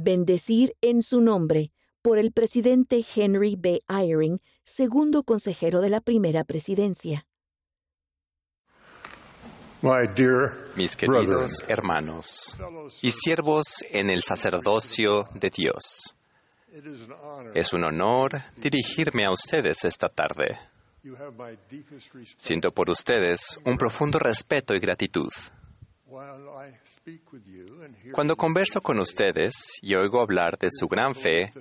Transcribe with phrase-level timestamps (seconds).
[0.00, 3.80] Bendecir en su nombre por el presidente Henry B.
[3.88, 7.26] Eyring, segundo consejero de la primera presidencia.
[10.76, 12.56] Mis queridos hermanos
[13.02, 16.14] y siervos en el sacerdocio de Dios,
[17.54, 20.56] es un honor dirigirme a ustedes esta tarde.
[22.36, 25.30] Siento por ustedes un profundo respeto y gratitud.
[28.12, 31.52] Cuando converso con ustedes y oigo hablar de su gran fe,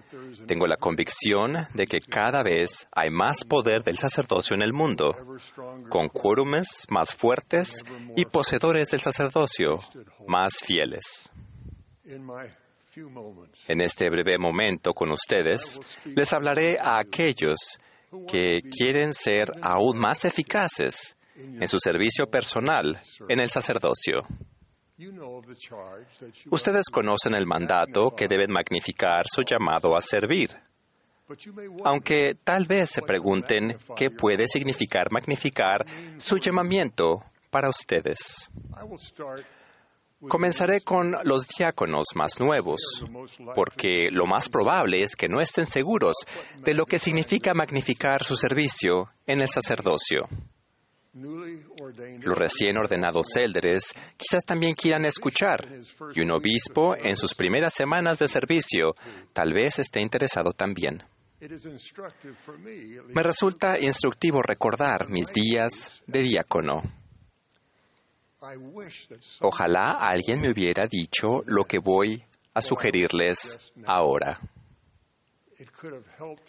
[0.45, 5.15] tengo la convicción de que cada vez hay más poder del sacerdocio en el mundo,
[5.89, 7.83] con quórumes más fuertes
[8.15, 9.79] y poseedores del sacerdocio
[10.27, 11.31] más fieles.
[13.67, 17.57] En este breve momento con ustedes, les hablaré a aquellos
[18.29, 24.25] que quieren ser aún más eficaces en su servicio personal en el sacerdocio.
[26.49, 30.49] Ustedes conocen el mandato que deben magnificar su llamado a servir.
[31.83, 35.85] Aunque tal vez se pregunten qué puede significar magnificar
[36.17, 38.49] su llamamiento para ustedes.
[40.27, 43.05] Comenzaré con los diáconos más nuevos,
[43.53, 46.15] porque lo más probable es que no estén seguros
[46.57, 50.27] de lo que significa magnificar su servicio en el sacerdocio.
[52.19, 55.67] Los recién ordenados élderes quizás también quieran escuchar,
[56.13, 58.95] y un obispo en sus primeras semanas de servicio
[59.33, 61.03] tal vez esté interesado también.
[63.09, 66.81] Me resulta instructivo recordar mis días de diácono.
[69.41, 74.39] Ojalá alguien me hubiera dicho lo que voy a sugerirles ahora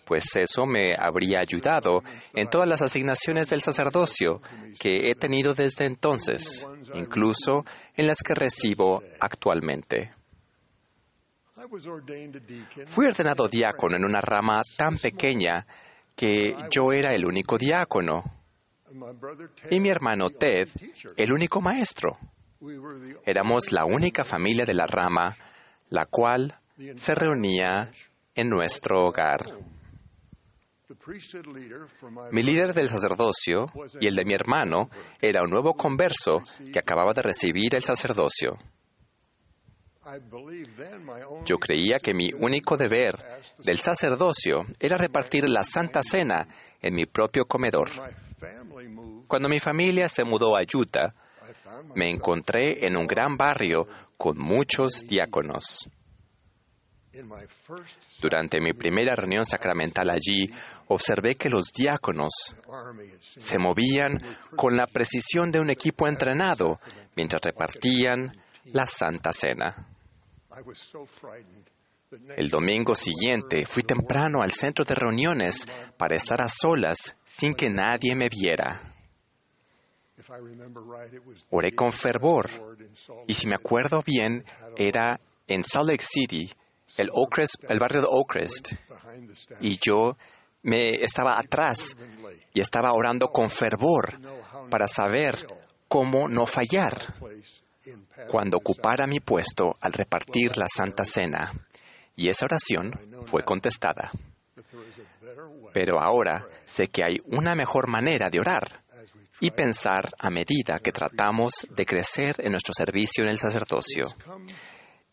[0.05, 2.03] pues eso me habría ayudado
[2.35, 4.43] en todas las asignaciones del sacerdocio
[4.79, 7.65] que he tenido desde entonces, incluso
[7.97, 10.11] en las que recibo actualmente.
[12.87, 15.67] Fui ordenado diácono en una rama tan pequeña
[16.15, 18.25] que yo era el único diácono
[19.71, 20.69] y mi hermano Ted
[21.17, 22.19] el único maestro.
[23.25, 25.37] Éramos la única familia de la rama
[25.91, 26.59] la cual
[26.97, 27.91] se reunía
[28.39, 29.47] en nuestro hogar.
[32.31, 33.67] Mi líder del sacerdocio
[34.01, 34.91] y el de mi hermano
[35.21, 38.57] era un nuevo converso que acababa de recibir el sacerdocio.
[41.45, 43.17] Yo creía que mi único deber
[43.59, 46.47] del sacerdocio era repartir la Santa Cena
[46.81, 47.91] en mi propio comedor.
[49.27, 51.13] Cuando mi familia se mudó a Utah,
[51.97, 55.89] me encontré en un gran barrio con muchos diáconos.
[58.21, 60.51] Durante mi primera reunión sacramental allí,
[60.89, 62.55] observé que los diáconos
[63.19, 64.19] se movían
[64.57, 66.81] con la precisión de un equipo entrenado
[67.17, 68.37] mientras repartían
[68.73, 69.89] la Santa Cena.
[72.37, 77.69] El domingo siguiente fui temprano al centro de reuniones para estar a solas sin que
[77.69, 78.81] nadie me viera.
[81.51, 82.49] Oré con fervor
[83.27, 84.45] y si me acuerdo bien
[84.77, 86.51] era en Salt Lake City
[86.99, 87.11] el,
[87.69, 88.73] el barrio de Oakrest,
[89.61, 90.17] y yo
[90.63, 91.97] me estaba atrás
[92.53, 94.19] y estaba orando con fervor
[94.71, 95.47] para saber
[95.89, 97.15] cómo no fallar
[98.29, 101.53] cuando ocupara mi puesto al repartir la Santa Cena.
[102.17, 102.93] Y esa oración
[103.27, 104.11] fue contestada.
[105.73, 108.83] Pero ahora sé que hay una mejor manera de orar
[109.41, 114.09] y pensar a medida que tratamos de crecer en nuestro servicio en el sacerdocio.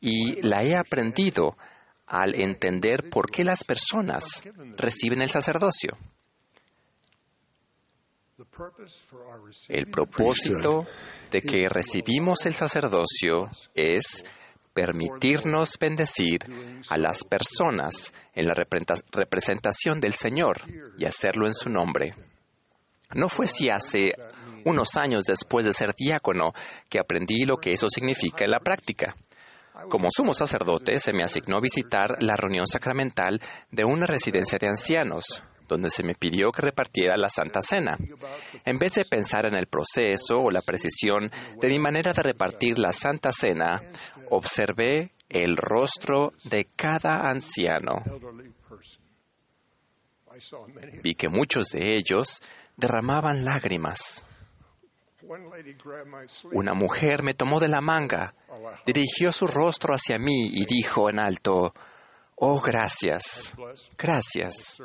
[0.02, 1.56] Y la he aprendido
[2.08, 4.42] al entender por qué las personas
[4.78, 5.98] reciben el sacerdocio.
[9.70, 10.86] El propósito
[11.32, 14.26] de que recibimos el sacerdocio es
[14.74, 16.42] permitirnos bendecir
[16.90, 20.62] a las personas en la representación del Señor
[20.98, 22.14] y hacerlo en su nombre.
[23.14, 24.14] No fue si hace
[24.66, 26.54] unos años después de ser diácono
[26.90, 29.16] que aprendí lo que eso significa en la práctica.
[29.90, 33.42] Como sumo sacerdote, se me asignó visitar la reunión sacramental
[33.72, 37.98] de una residencia de ancianos, donde se me pidió que repartiera la Santa Cena.
[38.64, 42.80] En vez de pensar en el proceso o la precisión de mi manera de repartir
[42.80, 43.82] la Santa Cena,
[44.30, 47.96] observé el rostro de cada anciano.
[51.02, 52.42] Vi que muchos de ellos
[52.76, 54.26] derramaban lágrimas.
[56.52, 58.34] Una mujer me tomó de la manga,
[58.86, 61.74] dirigió su rostro hacia mí y dijo en alto,
[62.38, 63.56] Oh, gracias,
[63.98, 64.76] gracias.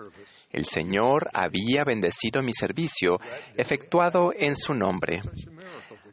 [0.50, 3.19] El Señor había bendecido mi servicio
[3.56, 5.20] efectuado en su nombre.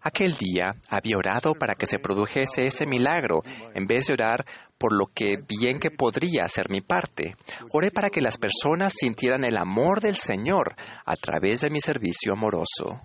[0.02, 3.44] Aquel día había orado para que se produjese ese milagro,
[3.76, 4.46] en vez de orar
[4.78, 7.36] por lo que bien que podría hacer mi parte.
[7.72, 10.76] Oré para que las personas sintieran el amor del Señor
[11.06, 13.02] a través de mi servicio amoroso.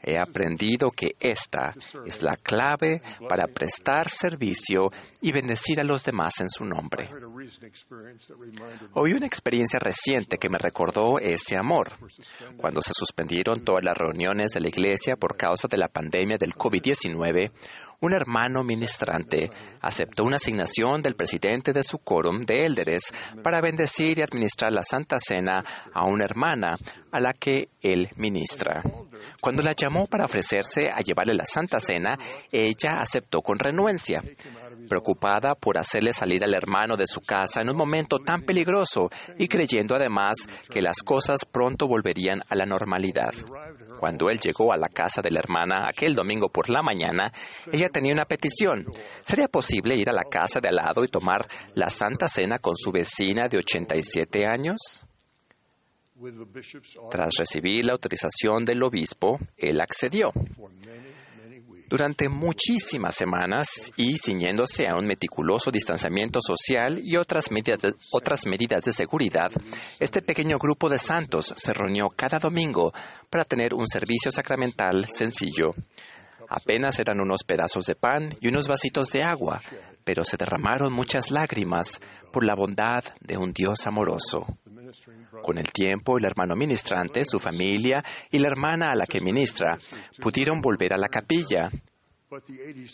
[0.00, 1.74] He aprendido que esta
[2.04, 4.90] es la clave para prestar servicio
[5.20, 7.08] y bendecir a los demás en su nombre.
[8.94, 11.92] Oí una experiencia reciente que me recordó ese amor.
[12.56, 16.54] Cuando se suspendieron todas las reuniones de la iglesia por causa de la pandemia del
[16.54, 17.50] COVID-19,
[18.02, 19.50] un hermano ministrante
[19.80, 23.12] aceptó una asignación del presidente de su quórum de élderes
[23.42, 25.64] para bendecir y administrar la Santa Cena
[25.94, 26.74] a una hermana
[27.10, 28.82] a la que él ministra.
[29.40, 32.18] Cuando la llamó para ofrecerse a llevarle la Santa Cena,
[32.50, 34.22] ella aceptó con renuencia
[34.88, 39.48] preocupada por hacerle salir al hermano de su casa en un momento tan peligroso y
[39.48, 40.34] creyendo además
[40.70, 43.32] que las cosas pronto volverían a la normalidad.
[43.98, 47.32] Cuando él llegó a la casa de la hermana aquel domingo por la mañana,
[47.72, 48.86] ella tenía una petición.
[49.22, 52.76] ¿Sería posible ir a la casa de al lado y tomar la Santa Cena con
[52.76, 55.04] su vecina de 87 años?
[57.10, 60.32] Tras recibir la autorización del obispo, él accedió.
[61.92, 68.46] Durante muchísimas semanas y ciñéndose a un meticuloso distanciamiento social y otras medidas, de, otras
[68.46, 69.52] medidas de seguridad,
[70.00, 72.94] este pequeño grupo de santos se reunió cada domingo
[73.28, 75.74] para tener un servicio sacramental sencillo.
[76.48, 79.60] Apenas eran unos pedazos de pan y unos vasitos de agua,
[80.02, 82.00] pero se derramaron muchas lágrimas
[82.32, 84.46] por la bondad de un Dios amoroso.
[85.42, 89.76] Con el tiempo, el hermano ministrante, su familia y la hermana a la que ministra
[90.20, 91.70] pudieron volver a la capilla,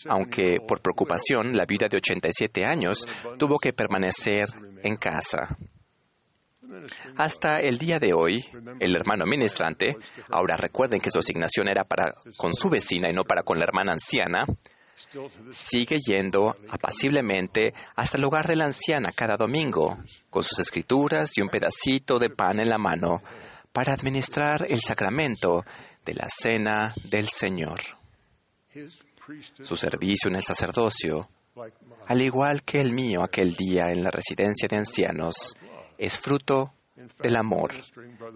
[0.08, 3.06] aunque por preocupación la vida de 87 años
[3.38, 4.48] tuvo que permanecer
[4.82, 5.56] en casa.
[7.16, 8.44] Hasta el día de hoy,
[8.80, 9.96] el hermano ministrante,
[10.30, 13.64] ahora recuerden que su asignación era para con su vecina y no para con la
[13.64, 14.44] hermana anciana,
[15.50, 19.98] sigue yendo apaciblemente hasta el hogar de la anciana cada domingo,
[20.30, 23.22] con sus escrituras y un pedacito de pan en la mano,
[23.72, 25.64] para administrar el sacramento
[26.04, 27.80] de la cena del Señor.
[29.60, 31.28] Su servicio en el sacerdocio,
[32.06, 35.54] al igual que el mío aquel día en la residencia de ancianos,
[35.98, 36.72] es fruto
[37.22, 37.72] del amor.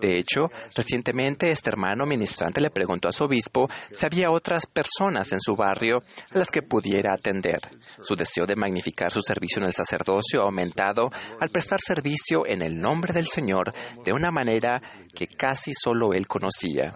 [0.00, 5.32] De hecho, recientemente este hermano ministrante le preguntó a su obispo si había otras personas
[5.32, 7.60] en su barrio a las que pudiera atender.
[8.00, 11.10] Su deseo de magnificar su servicio en el sacerdocio ha aumentado
[11.40, 13.72] al prestar servicio en el nombre del Señor
[14.04, 14.80] de una manera
[15.14, 16.92] que casi solo él conocía.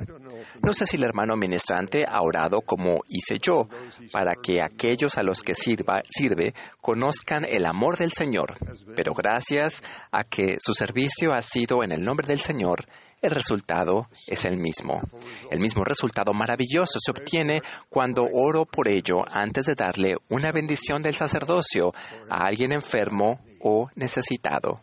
[0.63, 3.69] No sé si el hermano ministrante ha orado como hice yo,
[4.13, 8.55] para que aquellos a los que sirve conozcan el amor del Señor,
[8.95, 12.85] pero gracias a que su servicio ha sido en el nombre del Señor,
[13.23, 15.01] el resultado es el mismo.
[15.51, 21.03] El mismo resultado maravilloso se obtiene cuando oro por ello antes de darle una bendición
[21.03, 21.95] del sacerdocio
[22.29, 24.81] a alguien enfermo o necesitado.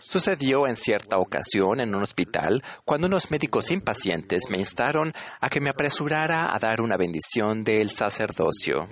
[0.00, 5.60] Sucedió en cierta ocasión en un hospital cuando unos médicos impacientes me instaron a que
[5.60, 8.86] me apresurara a dar una bendición del sacerdocio.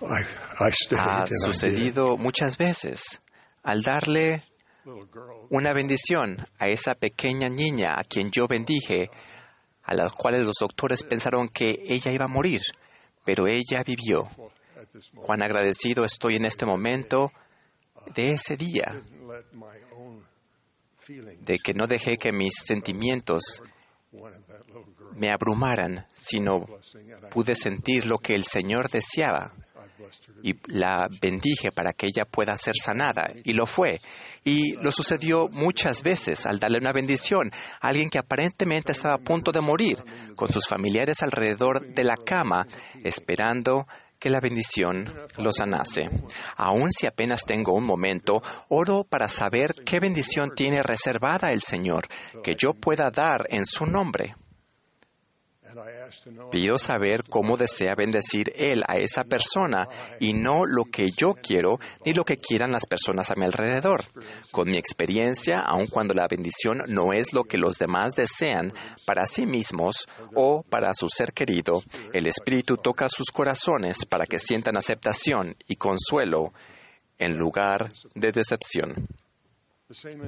[0.00, 3.20] Ha sucedido muchas veces.
[3.62, 4.42] Al darle
[5.50, 9.10] una bendición a esa pequeña niña a quien yo bendije,
[9.82, 12.60] a la cual los doctores pensaron que ella iba a morir,
[13.24, 14.28] pero ella vivió.
[15.16, 17.32] Cuán agradecido estoy en este momento
[18.14, 19.02] de ese día,
[21.40, 23.62] de que no dejé que mis sentimientos
[25.12, 26.66] me abrumaran, sino
[27.30, 29.54] pude sentir lo que el Señor deseaba
[30.42, 33.30] y la bendije para que ella pueda ser sanada.
[33.44, 34.00] Y lo fue.
[34.44, 39.24] Y lo sucedió muchas veces al darle una bendición a alguien que aparentemente estaba a
[39.24, 39.96] punto de morir,
[40.36, 42.66] con sus familiares alrededor de la cama,
[43.02, 43.86] esperando
[44.18, 46.08] que la bendición lo sanase.
[46.56, 52.06] Aun si apenas tengo un momento, oro para saber qué bendición tiene reservada el Señor
[52.42, 54.34] que yo pueda dar en su nombre.
[56.50, 59.88] Pido saber cómo desea bendecir Él a esa persona
[60.20, 64.04] y no lo que yo quiero ni lo que quieran las personas a mi alrededor.
[64.50, 68.72] Con mi experiencia, aun cuando la bendición no es lo que los demás desean
[69.06, 74.38] para sí mismos o para su ser querido, el Espíritu toca sus corazones para que
[74.38, 76.52] sientan aceptación y consuelo
[77.18, 79.08] en lugar de decepción.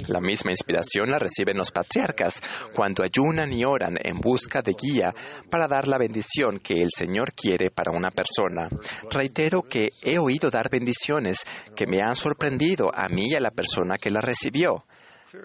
[0.09, 2.43] La misma inspiración la reciben los patriarcas
[2.75, 5.15] cuando ayunan y oran en busca de guía
[5.49, 8.69] para dar la bendición que el Señor quiere para una persona.
[9.11, 11.39] Reitero que he oído dar bendiciones
[11.75, 14.85] que me han sorprendido a mí y a la persona que la recibió.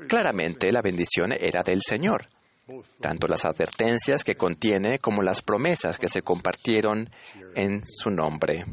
[0.09, 2.27] Claramente la bendición era del Señor,
[2.99, 7.09] tanto las advertencias que contiene como las promesas que se compartieron
[7.55, 8.65] en su nombre.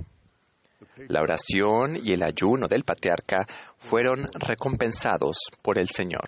[1.06, 6.26] La oración y el ayuno del patriarca fueron recompensados por el Señor.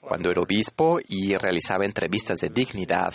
[0.00, 3.12] Cuando era obispo y realizaba entrevistas de dignidad,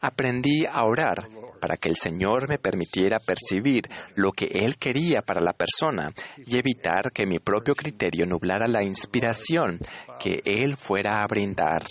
[0.00, 1.28] aprendí a orar
[1.60, 6.58] para que el Señor me permitiera percibir lo que Él quería para la persona y
[6.58, 9.78] evitar que mi propio criterio nublara la inspiración
[10.20, 11.84] que Él fuera a brindar.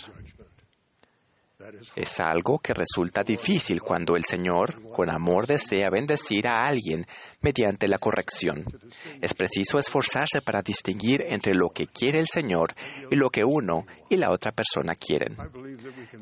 [1.96, 7.06] Es algo que resulta difícil cuando el Señor, con amor, desea bendecir a alguien
[7.40, 8.64] mediante la corrección.
[9.20, 12.74] Es preciso esforzarse para distinguir entre lo que quiere el Señor
[13.10, 15.36] y lo que uno y la otra persona quieren.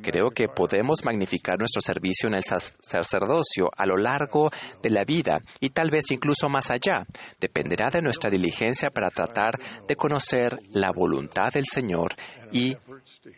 [0.02, 4.50] Creo que podemos magnificar nuestro servicio en el sacerdocio a lo largo
[4.82, 7.06] de la vida y tal vez incluso más allá.
[7.40, 12.14] Dependerá de nuestra diligencia para tratar de conocer la voluntad del Señor
[12.52, 12.76] y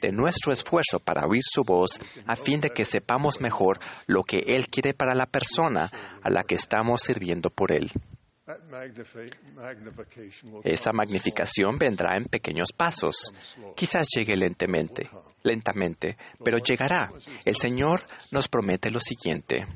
[0.00, 4.38] de nuestro esfuerzo para oír su voz a fin de que sepamos mejor lo que
[4.46, 5.90] Él quiere para la persona
[6.22, 7.90] a la que estamos sirviendo por Él.
[10.64, 13.32] Esa magnificación vendrá en pequeños pasos.
[13.74, 15.08] Quizás llegue lentamente,
[15.42, 17.10] lentamente, pero llegará.
[17.46, 19.66] El Señor nos promete lo siguiente,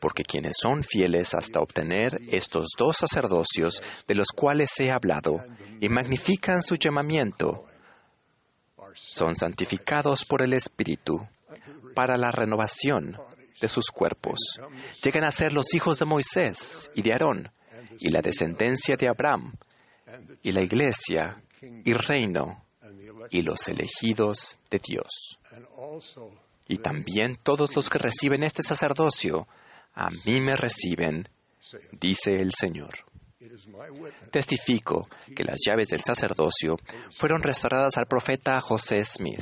[0.00, 5.42] porque quienes son fieles hasta obtener estos dos sacerdocios de los cuales he hablado
[5.80, 7.64] y magnifican su llamamiento,
[9.10, 11.26] son santificados por el Espíritu
[11.96, 13.18] para la renovación
[13.60, 14.38] de sus cuerpos.
[15.02, 17.50] Llegan a ser los hijos de Moisés y de Aarón,
[17.98, 19.54] y la descendencia de Abraham,
[20.44, 22.64] y la iglesia, y reino,
[23.30, 25.40] y los elegidos de Dios.
[26.68, 29.48] Y también todos los que reciben este sacerdocio,
[29.92, 31.28] a mí me reciben,
[31.90, 33.09] dice el Señor.
[34.30, 36.76] Testifico que las llaves del sacerdocio
[37.10, 39.40] fueron restauradas al profeta José Smith.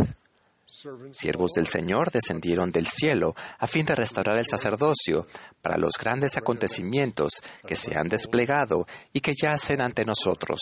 [1.13, 5.27] Siervos del Señor descendieron del cielo a fin de restaurar el sacerdocio
[5.61, 10.61] para los grandes acontecimientos que se han desplegado y que yacen ante nosotros.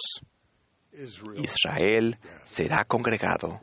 [1.37, 3.61] Israel será congregado.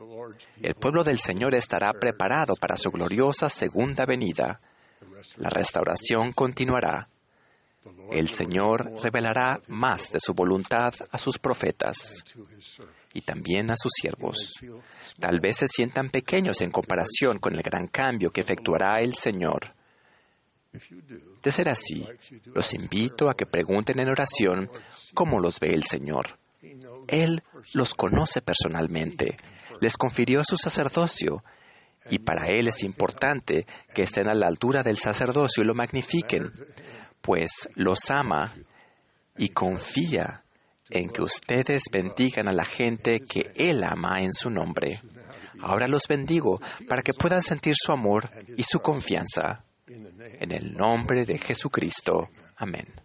[0.62, 4.60] El pueblo del Señor estará preparado para su gloriosa segunda venida.
[5.38, 7.08] La restauración continuará.
[8.10, 12.24] El Señor revelará más de su voluntad a sus profetas
[13.12, 14.52] y también a sus siervos.
[15.18, 19.72] Tal vez se sientan pequeños en comparación con el gran cambio que efectuará el Señor.
[21.42, 22.04] De ser así,
[22.52, 24.70] los invito a que pregunten en oración
[25.14, 26.38] cómo los ve el Señor.
[27.06, 27.42] Él
[27.72, 29.36] los conoce personalmente,
[29.80, 31.44] les confirió su sacerdocio,
[32.10, 36.52] y para Él es importante que estén a la altura del sacerdocio y lo magnifiquen,
[37.24, 38.54] pues los ama
[39.38, 40.44] y confía
[40.90, 45.00] en que ustedes bendigan a la gente que Él ama en su nombre.
[45.60, 48.28] Ahora los bendigo para que puedan sentir su amor
[48.58, 49.64] y su confianza.
[49.86, 52.28] En el nombre de Jesucristo.
[52.56, 53.03] Amén.